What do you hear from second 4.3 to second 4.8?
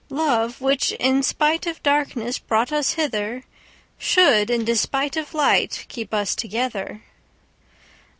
in